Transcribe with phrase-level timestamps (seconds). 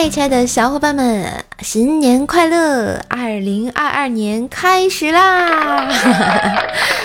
[0.00, 3.00] 嗨，亲爱的小伙伴们，新年快乐！
[3.08, 5.88] 二零二二年开始啦！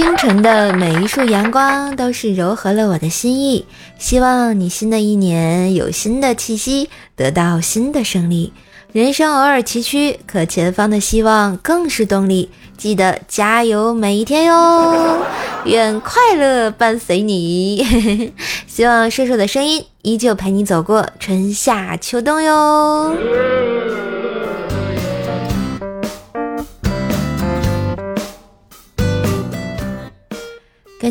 [0.00, 3.66] 清晨的每一束阳光都是柔和了我的心意。
[3.98, 8.50] 希望你新的一年有新的气息，得到新的胜利。
[8.92, 12.48] 人生偶尔崎岖，可前方的希望更是动力。
[12.78, 15.18] 记得加油每一天哟！
[15.66, 18.32] 愿快乐伴随你。
[18.66, 23.14] 希望射手的声音依旧陪你走过春夏秋冬哟。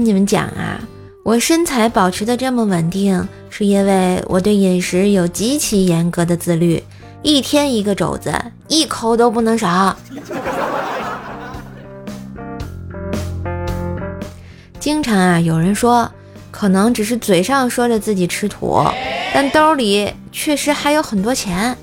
[0.10, 0.82] 你们讲啊，
[1.22, 6.84] 我身材保持的这么稳定，是因为我对饮食有极其严格的自律。
[7.22, 8.34] 一天一个肘子，
[8.68, 9.96] 一口都不能少。
[14.80, 16.12] 经常啊，有人说，
[16.50, 18.84] 可能只是嘴上说着自己吃土，
[19.32, 21.78] 但兜里确实还有很多钱。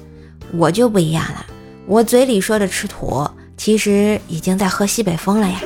[0.52, 1.46] 我就不一样了，
[1.86, 3.24] 我嘴里说着吃土，
[3.56, 5.60] 其实已经在喝西北风了呀，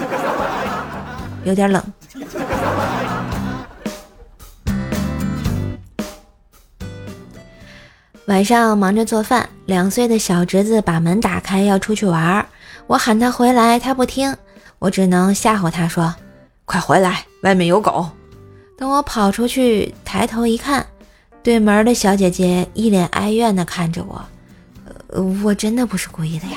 [1.44, 1.82] 有点冷。
[8.30, 12.46] 晚上忙着做饭，两岁的小侄子把门打开要出去玩，
[12.86, 14.32] 我喊他回来，他不听，
[14.78, 16.14] 我只能吓唬他说
[16.64, 18.08] ：“快回来，外面有狗。”
[18.78, 20.86] 等我跑出去，抬头一看，
[21.42, 24.24] 对门的小姐姐一脸哀怨地看着我，
[25.08, 26.52] 呃，我真的不是故意的呀。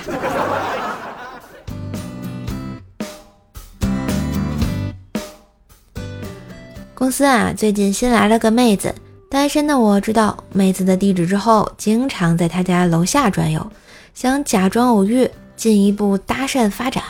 [6.93, 8.93] 公司啊，最近新来了个妹子。
[9.33, 13.67] 单身的我知道妹子的地址之后，经常在她家楼下转悠，
[14.13, 17.03] 想假装偶遇，进一步搭讪发展。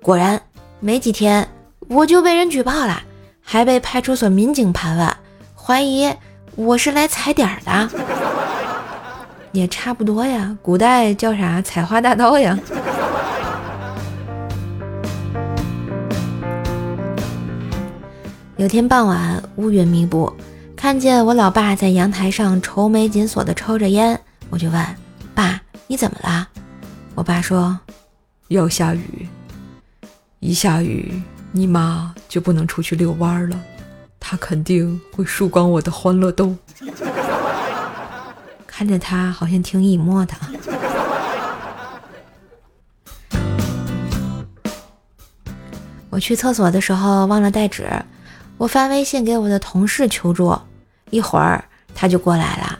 [0.00, 0.40] 果然
[0.80, 1.46] 没几天，
[1.88, 3.02] 我就被人举报了，
[3.42, 5.14] 还被派出所民警盘问，
[5.54, 6.10] 怀疑
[6.54, 7.90] 我是来踩点的。
[9.52, 12.58] 也差不多呀，古代叫啥采花大盗呀。
[18.56, 20.32] 有天傍晚，乌云密布。
[20.86, 24.20] 看见我老爸在阳台上愁眉紧锁的抽着烟，
[24.50, 24.86] 我就问
[25.34, 26.46] 爸：“你怎么了？”
[27.16, 27.76] 我爸说
[28.46, 29.28] ：“要下雨，
[30.38, 31.20] 一下雨
[31.50, 33.60] 你妈就不能出去遛弯了，
[34.20, 36.54] 她肯定会输光我的欢乐豆。
[38.64, 40.34] ”看着他好像挺以沫的。
[46.10, 47.88] 我去厕所的时候忘了带纸。
[48.56, 50.56] 我发微信给我的同事求助，
[51.10, 52.78] 一会儿他就过来了。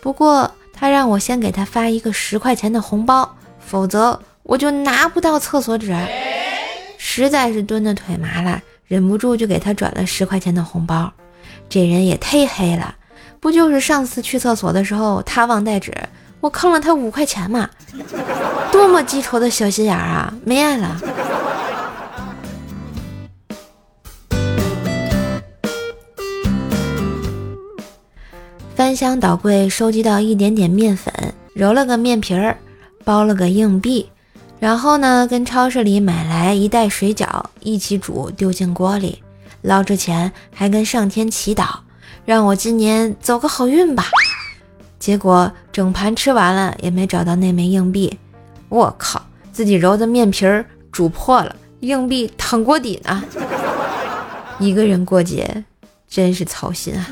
[0.00, 5.94] 不过他让我先给他发一个十块钱的红包，否则我就拿不到厕所纸。
[6.98, 11.12] 实在是蹲的腿麻了，忍不住就给他转了十块钱的红包。
[11.68, 12.94] 这人也忒黑了，
[13.40, 15.92] 不就是上次去厕所的时候他忘带纸，
[16.40, 17.68] 我坑了他五块钱嘛？
[18.70, 20.32] 多么记仇的小心眼啊！
[20.44, 21.00] 没爱了。
[28.76, 31.10] 翻箱倒柜收集到一点点面粉，
[31.54, 32.58] 揉了个面皮儿，
[33.04, 34.06] 包了个硬币，
[34.60, 39.22] 然后呢，跟超市里买来一袋水饺，一起煮，丢进锅里。
[39.62, 41.68] 捞之前还跟上天祈祷，
[42.26, 44.04] 让我今年走个好运吧。
[44.98, 48.18] 结果整盘吃完了，也没找到那枚硬币。
[48.68, 53.24] 我靠，自己揉的面皮儿煮破了，硬币躺锅底呢。
[54.60, 55.64] 一个人过节，
[56.06, 57.06] 真是操心啊。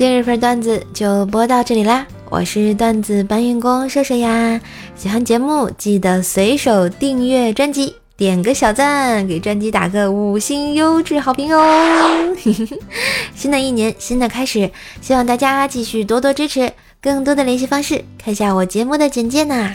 [0.00, 2.06] 今日份段子就播到这里啦！
[2.30, 4.58] 我是段子搬运工射手呀，
[4.96, 12.34] 喜欢节目记得随手订阅专辑，点个小赞，给专辑打个五星优质好评哦！
[13.36, 14.70] 新的一年，新的开始，
[15.02, 16.72] 希望大家继续多多支持，
[17.02, 19.74] 更多的联系方式看下我节目的简介呢。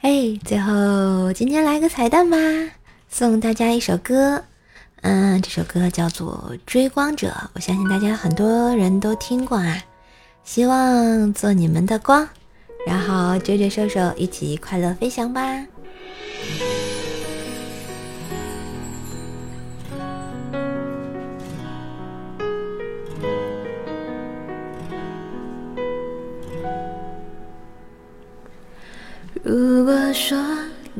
[0.00, 2.36] 嘿，最后今天来个彩蛋吧，
[3.08, 4.42] 送大家一首歌。
[5.02, 9.82] 嗯，这首歌叫做《追光者》，我相信大家很多人都听过啊。
[10.44, 12.28] 希望做你们的光，
[12.86, 15.66] 然后追着瘦瘦一起快乐飞翔吧。
[29.42, 30.38] 如果说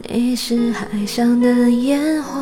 [0.09, 2.42] 你是海上的烟火。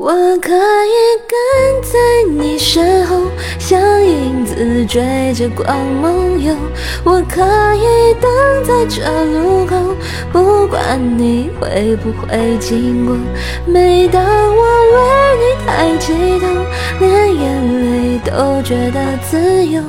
[0.00, 0.94] 我可以
[1.26, 1.98] 跟在
[2.30, 3.16] 你身后，
[3.58, 6.54] 像影子追着光梦游。
[7.02, 7.42] 我可
[7.74, 8.30] 以等
[8.62, 9.76] 在这路口，
[10.32, 13.16] 不管你会不会经过。
[13.66, 14.62] 每当我
[14.94, 15.00] 为
[15.40, 16.46] 你抬起头，
[17.00, 19.82] 连眼泪都觉得自由。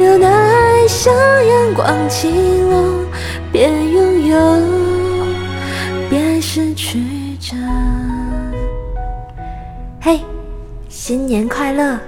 [0.00, 2.98] 有的爱像阳光倾落，
[3.52, 4.36] 边拥有
[6.10, 6.98] 边失去
[7.40, 7.54] 着。
[10.08, 10.20] 嘿，
[10.88, 11.98] 新年快乐！